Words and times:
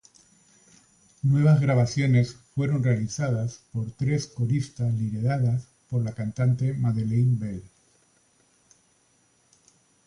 Nuevas 1.21 1.61
grabaciones 1.61 2.35
fueron 2.55 2.83
realizadas 2.83 3.61
por 3.71 3.91
tres 3.91 4.25
coristas 4.25 4.91
lideradas 4.95 5.67
por 5.91 6.03
la 6.03 6.13
cantante 6.13 6.73
Madeline 6.73 7.37
Bell. 7.37 7.63